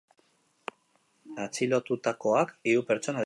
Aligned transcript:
Atxilotutakoak 1.43 2.57
hiru 2.63 2.89
pertsona 2.91 3.17
dira. 3.17 3.19